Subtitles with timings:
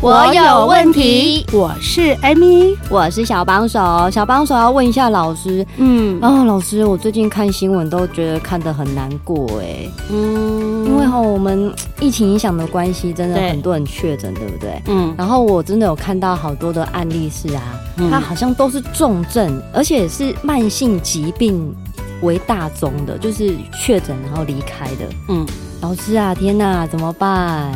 [0.00, 1.46] 我有问题。
[1.52, 4.10] 我是艾米我是小帮手。
[4.10, 14.82] 小帮手要问一下老师，嗯，哦，老师，我最近看新闻都觉得看得很难过，哎，嗯，因为哈，我们疫情影响的关系，真的很多人确诊，对不对？
[14.86, 17.62] 嗯，然后我真的有看到好多的案例是啊，
[18.10, 21.74] 他好像都是重症，而且是慢性疾病
[22.20, 25.08] 为大宗的，就是确诊然后离开的。
[25.28, 25.46] 嗯，
[25.80, 27.72] 老师啊，天哪，怎么办？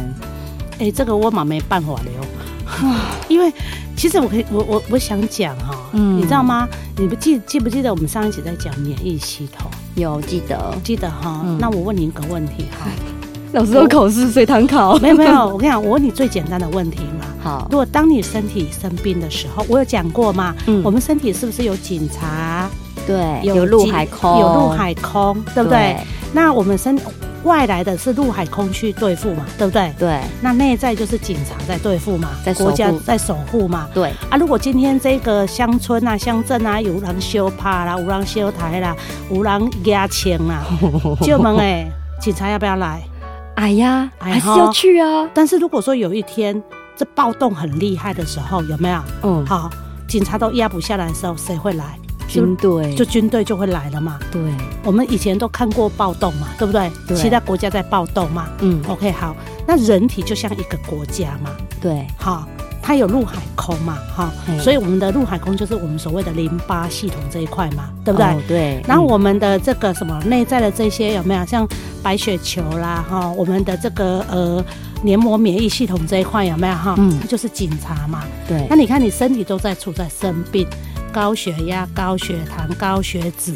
[0.78, 2.04] 哎、欸，这个我嘛没办法了，
[3.28, 3.52] 因为
[3.96, 6.68] 其实我可以，我我我想讲哈，嗯，你知道吗？
[6.96, 9.68] 你不记记不记得我们上一集在讲免疫系统？
[9.96, 11.42] 有记得记得哈。
[11.44, 12.86] 嗯、那我问你一个问题哈，
[13.52, 14.96] 老师都考试随堂考？
[14.98, 17.26] 没有没有，我跟你讲，我问你最简单的问题嘛。
[17.42, 20.54] 好，如果当你身体生病的时候，我有讲过嘛？
[20.66, 22.70] 嗯，我们身体是不是有警察？
[23.04, 25.96] 对，有陆海空，有陆海空，对不对？
[25.96, 25.96] 对，
[26.32, 26.96] 那我们身。
[27.48, 29.92] 外来的是陆海空去对付嘛，对不对？
[29.98, 30.20] 对。
[30.42, 33.88] 那内在就是警察在对付嘛，在国家在守护嘛。
[33.94, 34.10] 对。
[34.30, 38.94] 啊，如果今天这个乡村啊、乡镇啊有人修帕啦、有人修台啦、
[39.30, 40.62] 有人压枪啦，
[41.22, 43.02] 就问哎，警察要不要来？
[43.54, 45.28] 哎呀，还是要去啊。
[45.34, 46.62] 但是如果说有一天
[46.96, 49.00] 这暴动很厉害的时候，有没有？
[49.22, 49.46] 嗯。
[49.46, 49.70] 好，
[50.06, 51.98] 警察都压不下来的时候，谁会来？
[52.28, 54.18] 军队就军队就会来了嘛。
[54.30, 54.40] 对，
[54.84, 56.90] 我们以前都看过暴动嘛，对不对？
[57.06, 58.48] 对，其他国家在暴动嘛。
[58.60, 59.34] 嗯，OK，好，
[59.66, 61.50] 那人体就像一个国家嘛。
[61.80, 62.46] 对，好，
[62.82, 64.30] 它有陆海空嘛，哈，
[64.60, 68.26] 所以我们的陆海空就是我们所谓的淋巴系统这一块嘛，对不对？
[68.26, 68.82] 哦、对。
[68.86, 71.66] 然后我们的这个什么内在的这些有没有像
[72.02, 74.64] 白血球啦，哈，我们的这个呃
[75.02, 76.94] 黏膜免疫系统这一块有没有哈？
[76.98, 78.24] 嗯，它就是警察嘛。
[78.46, 78.66] 对。
[78.68, 80.66] 那你看你身体都在处在生病。
[81.12, 83.54] 高血压、高血糖、高血脂，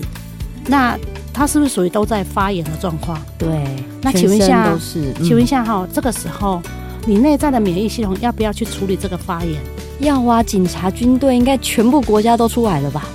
[0.66, 0.98] 那
[1.32, 3.18] 他是不是属于都在发炎的状况？
[3.38, 3.64] 对，
[4.00, 6.60] 那请问一下，都是，请问一下哈，这个时候
[7.06, 9.60] 你内在的免疫系统要不要去处理这个发炎？
[10.00, 13.06] 要啊，警察、军队应该全部国家都出来了吧？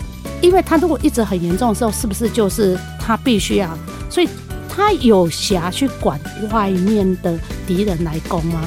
[0.41, 3.69] 因为他如果一直很严重的时候，是不是就是他必须要？
[4.09, 4.29] 所以
[4.69, 6.19] 他有暇去管
[6.51, 8.61] 外面的敌人来攻吗？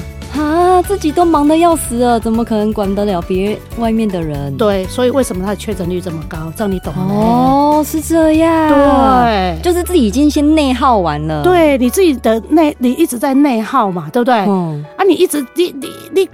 [0.81, 4.55] 啊，自己都忙得要死了，怎么可能管得了别外面的人？
[4.57, 6.51] 对，所以为什么他的确诊率这么高？
[6.55, 7.07] 这样你懂吗？
[7.13, 8.69] 哦，是这样。
[8.69, 11.43] 对，就是自己已经先内耗完了。
[11.43, 14.33] 对，你自己的内，你一直在内耗嘛，对不对？
[14.47, 14.83] 嗯。
[14.97, 16.29] 啊，你一直你你你，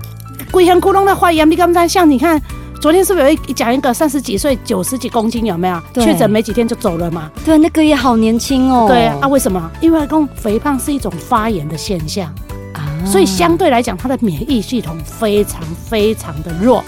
[0.49, 2.41] 规身躯拢在发炎，你刚才像你看，
[2.79, 5.81] 昨天是不是有一讲一个三十几岁、九十几公斤有没有？
[5.95, 7.29] 确诊没几天就走了嘛？
[7.43, 8.85] 对，那个也好年轻哦。
[8.87, 9.69] 对啊，为什么？
[9.81, 12.33] 因为跟肥胖是一种发炎的现象。
[13.05, 16.83] 所以相对来讲，他的免疫系统非常非常的弱。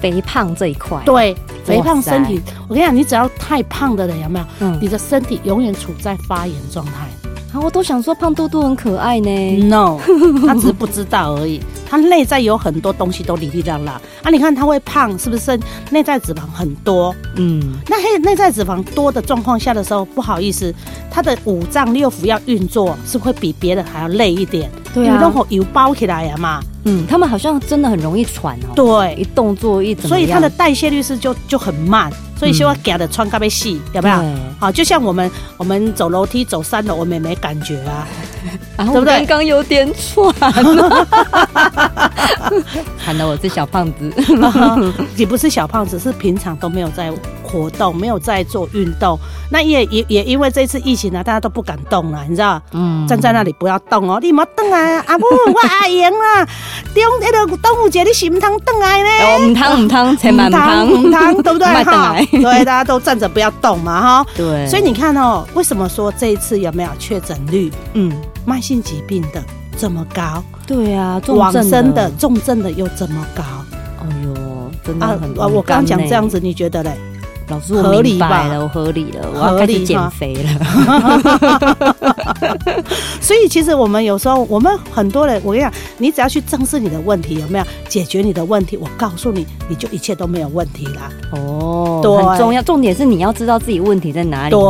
[0.00, 1.34] 肥胖这一块，对，
[1.64, 4.44] 肥胖身体，我跟你讲，你只要太胖的人有没有？
[4.60, 7.08] 嗯，你的身体永远处在发炎状态。
[7.54, 9.56] 啊，我都想说胖嘟嘟很可爱呢。
[9.68, 9.98] No，
[10.44, 11.60] 他只是不知道而已。
[11.88, 14.00] 他内在有很多东西都哩哩啦啦。
[14.24, 15.56] 啊，你看他会胖，是不是
[15.90, 17.14] 内在脂肪很多？
[17.36, 20.74] 嗯，那黑内在脂肪多的状况下的时候，不好意思，
[21.08, 24.68] 他的五脏六腑要运作，是会比别人还要累一点。
[24.92, 26.60] 对啊，然后油包起来呀嘛。
[26.86, 28.72] 嗯，他们好像真的很容易喘哦。
[28.74, 32.12] 对，一动作一怎么，所以他的代谢率是就就很慢。
[32.36, 34.16] 所以希望夹的穿咖啡细，有没有？
[34.58, 38.06] 好，就像我们我们走楼梯走三楼，我们也没感觉啊，
[38.76, 39.18] 对不对？
[39.26, 40.32] 刚刚有点喘，
[43.04, 44.12] 看到我是小胖子，
[45.16, 47.12] 你不是小胖子，是平常都没有在
[47.42, 49.18] 活动，没有在做运动。
[49.50, 52.60] 那也也也因为这次疫情呢，大家都不敢动了，你知道？
[52.72, 55.02] 嗯，站在那里不要动哦，你莫动啊！
[55.06, 55.24] 阿母，
[55.54, 56.44] 我阿莹啦，
[56.94, 59.46] 中那个端午节你是唔通动来呢？
[59.46, 61.84] 唔通唔通，千万唔通唔通，对不对？
[61.84, 64.26] 哈，对，大家都站着不要动嘛，哈。
[64.36, 64.66] 对。
[64.66, 67.70] 所以你看哦，为什么说这一次有没有确诊率？
[67.92, 68.12] 嗯，
[68.44, 69.42] 慢性疾病的
[69.76, 70.42] 这么高？
[70.66, 73.42] 对啊，往生的重症的又这么高？
[74.00, 74.34] 哎呦，
[74.82, 75.30] 真的很。
[75.38, 76.92] 啊，我刚刚讲这样子，你觉得嘞？
[77.48, 80.48] 老师，我明白了，我合理了，我要开始减肥了。
[83.20, 88.76] 所以其实我们有时候，我们很多人，我跟你讲，你只要去正视你的问题，有没有解决你的问题？
[88.76, 91.10] 我告诉你，你就一切都没有问题啦。
[91.32, 94.50] 哦，对，很重要，重点是你要知道自己问题在哪里。
[94.50, 94.62] 对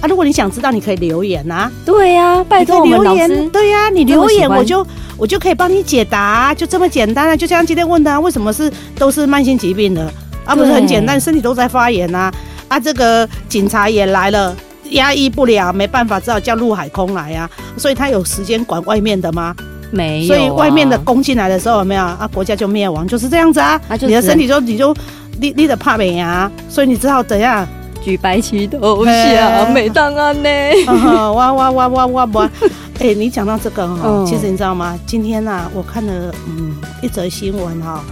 [0.00, 1.70] 啊，如果你想知道，你可以留言呐。
[1.84, 3.48] 对呀，拜托留言。
[3.50, 4.86] 对呀，你留言我就
[5.16, 7.36] 我就可以帮你解答，就这么简单啊！
[7.36, 10.10] 就像今天问的，为什么是都是慢性疾病的？
[10.44, 12.30] 啊，不是很简单，身体都在发炎呐。
[12.68, 14.54] 啊，这个警察也来了，
[14.90, 17.48] 压抑不了，没办法，只好叫陆海空来呀。
[17.76, 19.54] 所以他有时间管外面的吗？
[19.90, 20.34] 没有。
[20.34, 22.28] 所以外面的攻进来的时候有没有啊？
[22.32, 23.80] 国家就灭亡，就是这样子啊。
[24.00, 24.94] 你的身体就你就
[25.40, 26.50] 你你的怕没呀？
[26.68, 27.66] 所以你只好怎样？
[28.04, 30.48] 举白旗投降，没当啊呢。
[30.86, 32.50] 哇哇哇哇哇哇！
[33.00, 34.98] 哎，你讲到这个哈，其实你知道吗？
[35.06, 38.02] 今天呐，我看了嗯一则新闻哈。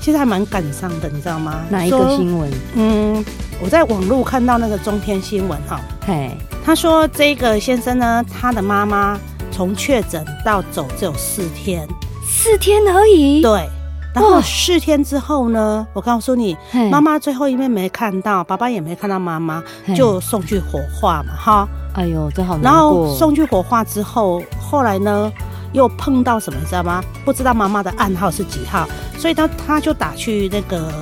[0.00, 1.60] 其实还蛮感伤的，你知道吗？
[1.70, 2.50] 哪一个新闻？
[2.74, 3.24] 嗯，
[3.62, 5.80] 我在网络看到那个中天新闻哈。
[6.04, 9.16] 嘿，他说这个先生呢，他的妈妈
[9.52, 11.86] 从确诊到走只有四天，
[12.26, 13.40] 四天而已。
[13.40, 13.68] 对，
[14.12, 16.56] 然后四天之后呢，我告诉你，
[16.90, 19.62] 妈妈最后一面没看到，爸爸也没看到妈妈，
[19.94, 21.68] 就送去火化嘛，哈。
[21.94, 22.64] 哎呦，这好难。
[22.64, 25.32] 然后送去火化之后，后来呢？
[25.72, 27.02] 又碰到什么，你知道吗？
[27.24, 28.86] 不知道妈妈的暗号是几号，
[29.16, 30.92] 所以他他就打去那个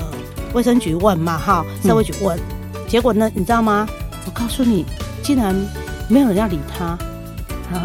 [0.53, 3.87] 卫生局问嘛，哈，社会局问，嗯、结果呢，你知道吗？
[4.27, 4.85] 我告诉你，
[5.23, 5.55] 竟然
[6.09, 6.99] 没有人要理他
[7.73, 7.79] 啊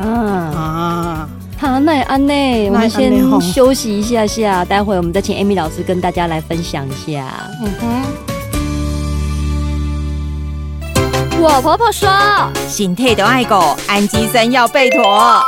[0.56, 1.29] 啊！
[1.57, 7.31] 好，那也安内，我们先休息一下下，待会我们再请 Amy 老师跟大家来分享一下。
[7.62, 8.03] 嗯哼，
[11.39, 12.09] 我婆婆说，
[12.68, 15.41] 心态都爱狗，氨基酸要备妥。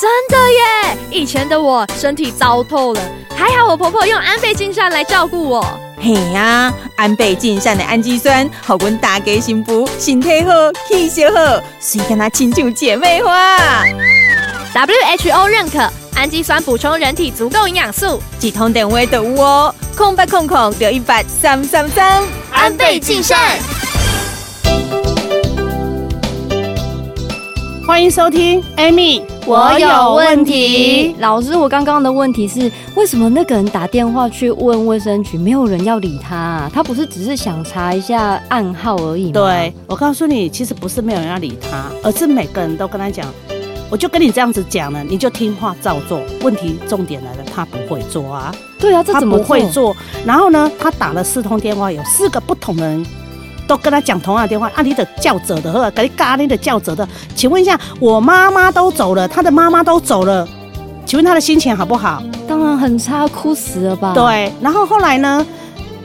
[0.00, 0.96] 真的耶！
[1.10, 3.00] 以前的我身体糟透了，
[3.34, 5.66] 还好我婆婆用安倍晋善来照顾我。
[6.00, 10.52] 嘿呀、啊，安倍晋善的氨基酸，好阮大家幸福，身体好，
[10.88, 13.84] 气色好，所以跟他亲像姐妹花。
[14.74, 22.22] WHO 认可氨基酸补充人体足够营养素，几通电话都有哦，空八空空得一百三三三，
[22.52, 23.58] 安倍晋善。
[27.88, 31.16] 欢迎收听，Amy，我有问题。
[31.20, 36.70] 老师，我刚刚的问题是，为什么那个人打电话去问卫生局，没有人要理他啊？
[36.70, 39.32] 他不是只是想查一下暗号而已吗？
[39.32, 43.26] 对，我告诉你，其实不是没有人要理他，而是每个人都跟他讲，
[43.88, 46.20] 我就跟你这样子讲了，你就听话照做。
[46.42, 48.54] 问题重点来了，他不会做啊。
[48.78, 49.96] 对啊，这怎么不会做？
[50.26, 53.06] 然后呢，他打了四通电话，有四个不同的人。
[53.68, 57.06] 都跟他讲同样的电话，啊，你的叫者的，或者你咖喱的叫者的，
[57.36, 60.48] 请问一下，我妈妈都走了，他的妈妈都走了，
[61.04, 62.22] 请问他的心情好不好？
[62.48, 64.14] 当然很差，哭死了吧？
[64.14, 65.46] 对，然后后来呢，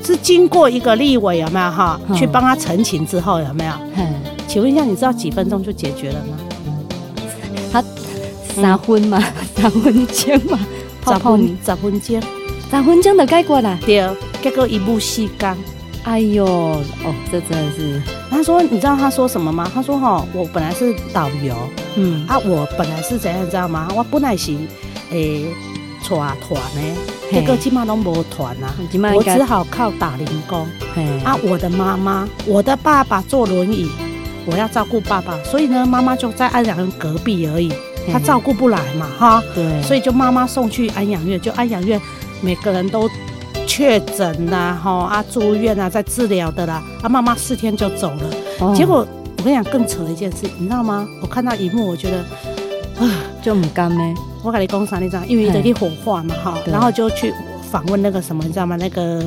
[0.05, 3.71] 是经过一个立委有没有哈，嗯、去帮他澄清之后有没有？
[3.95, 4.13] 嗯、
[4.45, 6.37] 请问一下，你知道几分钟就解决了吗？
[7.71, 7.81] 他
[8.53, 9.23] 三分吗？
[9.55, 10.59] 三分钟嘛？
[11.01, 12.21] 泡泡你十分钟，
[12.69, 13.79] 十分钟就解决了。
[13.85, 14.09] 对，
[14.41, 15.57] 结果一步四缸。
[16.03, 18.01] 哎呦，哦，这真的是。
[18.29, 19.69] 他说，你知道他说什么吗？
[19.73, 21.55] 他说，哈，我本来是导游，
[21.95, 23.87] 嗯啊，我本来是怎样，你知道吗？
[23.95, 24.51] 我本来是
[25.11, 25.45] 诶，
[26.01, 26.97] 带团呢，
[27.31, 28.75] 结果今嘛都没团啊，
[29.15, 30.67] 我只好靠打零工。
[31.23, 33.89] 啊，我的妈妈，我的爸爸坐轮椅，
[34.45, 37.71] 我要照顾爸爸，所以呢，妈妈就在安阳隔壁而已，
[38.11, 41.99] 他照顾不来嘛，哈，对，所以就妈妈送去安养院，就安养院
[42.41, 43.09] 每个人都。
[43.67, 46.83] 确诊啦，哈啊住院啊，在治疗的啦。
[47.01, 48.23] 啊，妈妈四天就走了。
[48.59, 49.05] 哦、结果
[49.37, 51.07] 我跟你讲更扯的一件事，你知道吗？
[51.21, 52.17] 我看到一幕，我觉得
[52.99, 53.09] 啊，
[53.41, 54.15] 就很干呢。
[54.43, 55.23] 我跟你讲啥，你知道？
[55.25, 57.33] 因为得去火化嘛，哈，然后就去
[57.71, 58.75] 访问那个什么，你知道吗？
[58.75, 59.23] 那个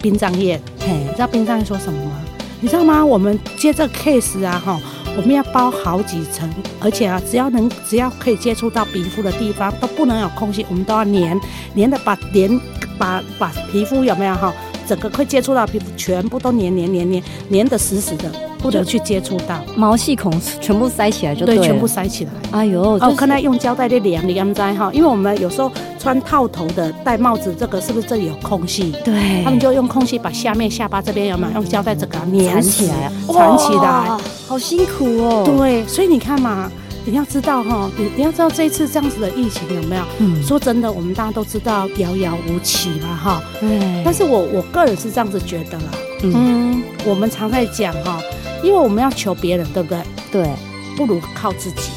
[0.00, 2.12] 殡葬业，嘿，你知道殡葬业说什么吗？
[2.60, 3.04] 你知道吗？
[3.04, 4.80] 我们接这个 case 啊，哈，
[5.16, 6.48] 我们要包好几层，
[6.78, 11.40] 而且啊，只要能只要可以接触到皮肤的地方，都不能有空隙，我们都要粘
[11.76, 12.60] 粘的把粘。
[13.00, 14.52] 把把皮肤有没有哈，
[14.86, 20.30] 整个会接触到皮肤，全部都黏黏黏黏黏的死死的，不能去接触到毛细孔，
[20.60, 22.30] 全部塞起来就对，对，全部塞起来。
[22.50, 28.92] 哎呦，我、就是哦、看他用胶带的量，你刚才哈，因为我们有时候穿套头的戴帽子，这个是不是这里有空隙？
[29.02, 35.44] 对，他们就用空隙把下面下巴这边有没有用胶带这个粘起来，缠起来，好辛苦哦。
[35.46, 36.70] 对，所以你看嘛。
[37.10, 40.02] 你要知道哈，你你要知道这一次这样子的疫情有没有？
[40.20, 43.42] 嗯，说真的，我们大家都知道遥遥无期嘛哈。
[43.58, 44.02] 对。
[44.04, 45.84] 但是我我个人是这样子觉得啦。
[46.22, 46.82] 嗯。
[47.04, 48.20] 我们常在讲哈，
[48.62, 50.02] 因为我们要求别人，对不对？
[50.30, 50.50] 对。
[50.96, 51.90] 不如靠自己。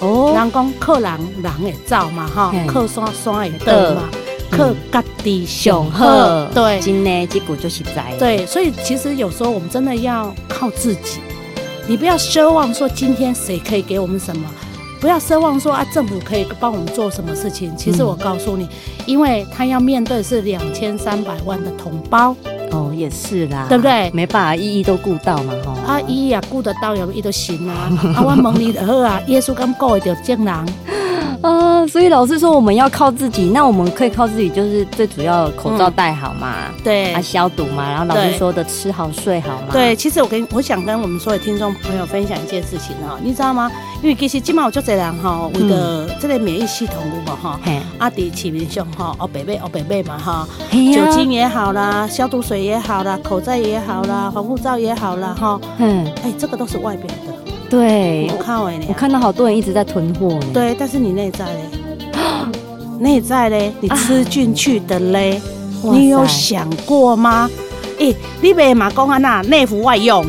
[0.00, 0.32] 哦。
[0.36, 1.10] 人讲靠人
[1.42, 4.02] 人会走嘛哈，靠山山也倒嘛。
[4.50, 11.20] 克嘎地雄鹤，对，今呢结果就是在对，所以其实有时候我们真的要靠自己，
[11.88, 14.46] 你不要奢望说今天谁可以给我们什么，
[15.00, 17.74] 不要奢望说啊政府可以帮我们做什么事情。
[17.78, 18.68] 其实我告诉你，
[19.06, 22.36] 因为他要面对是两千三百万的同胞。
[22.72, 24.10] 哦，也是啦，对不对？
[24.12, 25.72] 没办法，一一都顾到嘛，吼。
[25.86, 27.90] 啊，一一啊，顾得到，有一都行啊。
[28.14, 30.66] 啊，我蒙你的好啊，耶稣刚过一条江南。
[31.40, 39.68] 啊，所以老师说我们要靠自己，那我们可以靠自己，就是最主要口罩戴好嘛，对，啊消毒嘛，然后老师说的吃好睡好嘛。
[39.72, 43.70] 对，其实我跟我想跟我们所有听众朋友分享一件事情哈，你知道吗？
[44.02, 47.58] 因为其实今嘛有足侪人哈，为了这个免疫系统有无哈，
[47.98, 57.37] 啊，伫市面上哈，哦北北哦白买嘛哈，酒精也好啦，消毒水也好啦，口罩也好啦，防护罩也好啦哈，嗯，哎，这个都是外表的。
[57.70, 60.38] 对，我看我看到好多人一直在囤货。
[60.54, 61.60] 对，但是你内在嘞，
[62.98, 65.40] 内在嘞，你吃进去的嘞，
[65.82, 67.48] 你有想过吗？
[68.00, 70.24] 哎，你别嘛讲啊那内服外用，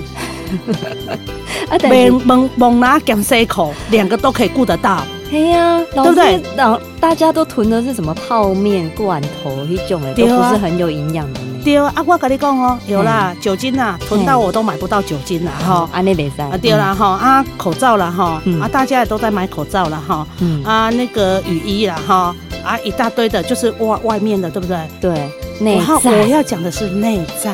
[1.87, 5.01] 蒙蒙蒙拿减塞口，两个都可以顾得到。
[5.29, 6.41] 对呀，对不对？
[6.57, 11.39] 然大家都囤的是什么泡面、罐头一种哎，都不是很有营养的。
[11.63, 15.89] 对啊，我跟你讲哦，有啦，酒精呐，囤到我都买不到酒精了哈。
[15.91, 16.45] 啊，那没在。
[16.45, 20.25] 啊，对啦哈，啊，口罩了哈，啊，大家也都在买口罩了哈。
[20.63, 24.77] 啊，那个雨衣了哈，啊，一大堆的，就是外外面的，对不对？
[25.01, 25.29] 对。
[25.59, 26.11] 内在。
[26.11, 27.53] 我要讲的是内在。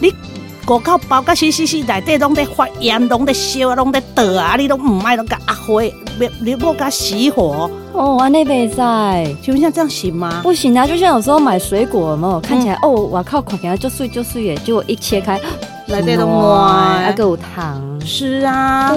[0.00, 0.14] 你
[0.64, 7.70] 国靠包个细细细内底拢在发炎，拢在烧，拢在抖啊，你都唔爱拢个阿灰，你你莫个熄火。
[7.94, 10.40] 哦，安内没在，请问像这样行吗？
[10.42, 15.40] 不行啊，就像有时候买水果，有没有看起来哦，我靠，看起来就碎就碎耶，结果一切开，
[15.86, 17.80] 内底都歪，还有糖。
[18.04, 18.92] 是啊，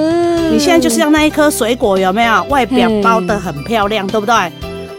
[0.51, 2.43] 你现在就是要那一颗水果，有没有？
[2.45, 4.33] 外表包的很漂亮，对不对？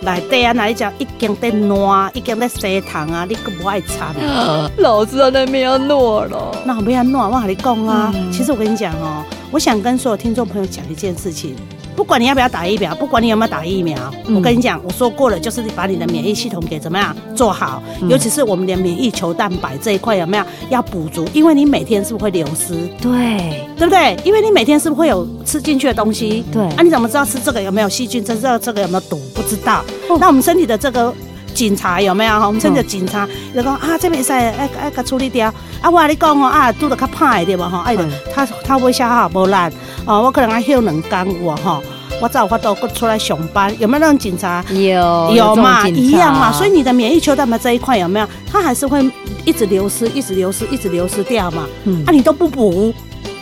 [0.00, 4.14] 内底啊，那一讲一根在糯，一根在塞糖啊，你可不爱馋。
[4.78, 11.56] 老子在那边要糯了，那我不要糯，我跟你讲啊，其实我跟你讲哦，我想跟所有听众朋友讲一件事情。
[11.98, 21.28] 不管你要不要打疫苗，不管你有没有打疫苗，嗯、我跟你讲，我说过了，就是把你的免疫系统给怎么样做好，嗯、尤其是我们的免疫球蛋白这一块有没有要补足？
[21.34, 22.72] 因为你每天是不是会流失？
[23.02, 24.16] 对，对不对？
[24.24, 26.44] 因为你每天是不是会有吃进去的东西？
[26.52, 28.24] 对，啊，你怎么知道吃这个有没有细菌？
[28.24, 29.20] 知道这个有没有毒？
[29.34, 29.84] 不知道。
[30.08, 31.12] 哦、那我们身体的这个
[31.54, 32.38] 检查有没有？
[32.38, 35.52] 哈，我们身体的检查，就讲、嗯、啊，这边使哎哎，给处理掉。
[35.80, 37.68] 啊，我跟你讲哦，啊，做得较歹对吧？
[37.68, 37.96] 哈，哎，
[38.34, 39.72] 它它会消耗不烂。
[40.04, 41.80] 哦，我可能还休两天我哈，
[42.20, 44.64] 我早有法度出来上班，有没有那种警察？
[44.70, 46.52] 有有嘛，一样嘛。
[46.52, 48.28] 所以你的免疫球蛋白这一块有没有？
[48.50, 49.08] 它还是会
[49.44, 51.66] 一直流失，一直流失，一直流失掉嘛。
[51.84, 52.92] 嗯，啊，你都不补，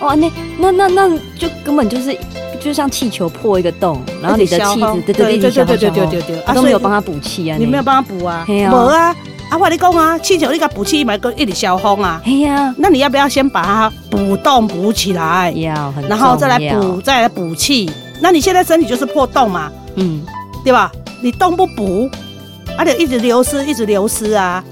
[0.01, 1.09] 哦，那那那那
[1.39, 2.17] 就根本就是
[2.67, 8.45] 就像气球破一个洞，然后你的气子对对对对对对对对，啊，都没有帮他补气啊，你没有帮他补啊？
[8.47, 9.15] 没有啊。
[9.49, 12.21] 啊，我跟你讲啊，气球你个补气买个一直消风啊。
[12.27, 15.53] 哎呀，那你要不要先把它补洞补起来？
[15.53, 17.89] 要，然后再来补，再来补气。
[18.21, 20.21] 那你现在身体就是破洞嘛，嗯，
[20.65, 20.91] 对吧？
[21.23, 22.11] 你洞不补，
[22.77, 24.65] 而且一直流失，一直流失啊。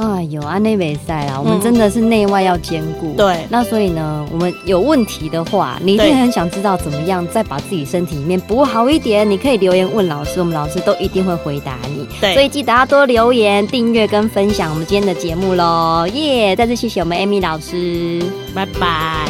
[0.00, 3.12] 啊，有啊，内美赛啊，我们真的是内外要兼顾。
[3.18, 12.08] 对，那所以呢，我们有问题的话，你一定很想知道怎么样再把自己身体里面补好一点，你可以留言问老师，我们老师都一定会回答你。
[12.18, 16.56] 对，所以记得要多留言、订阅跟分享我们今天的节目喽，耶！
[16.56, 18.22] 再次谢谢我们 Amy 老师，
[18.54, 19.28] 拜拜。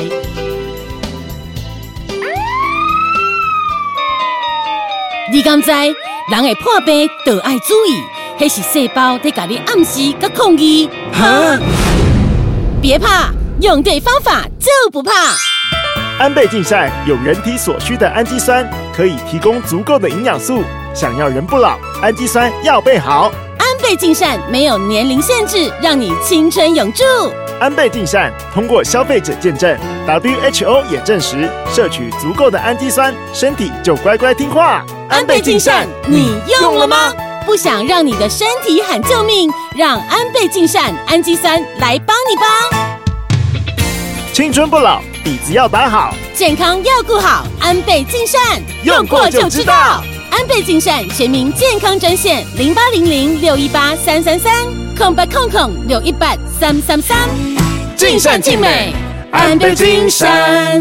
[5.32, 8.19] 你敢知人会破病都爱注意。
[8.40, 10.88] 那是细胞在给你暗示跟抗议。
[11.12, 11.58] 哈！
[12.80, 13.28] 别怕，
[13.60, 15.12] 用对方法就不怕。
[16.18, 18.66] 安倍晋善有人体所需的氨基酸，
[18.96, 20.64] 可以提供足够的营养素。
[20.94, 23.30] 想要人不老，氨基酸要备好。
[23.58, 27.04] 安倍晋善没有年龄限制，让你青春永驻。
[27.60, 34.82] 安倍晋善通过消费者见证，WHO 也证实，摄取足够的氨基酸，身体就乖乖听话。
[35.10, 37.12] 安倍晋善，你用了吗？
[37.50, 42.44] 不想让你的身体喊救命，让安倍晋善氨基酸来帮你吧。
[44.32, 47.44] 青春不老，底子要打好，健康要顾好。
[47.58, 48.40] 安倍晋善
[48.84, 50.00] 用过就知道。
[50.30, 54.54] 安倍晋善全民健康专线零八零零六一八三三三
[54.96, 57.18] 空八空空六一八三三三。
[57.96, 58.94] 尽善尽美，
[59.32, 60.80] 安倍晋善。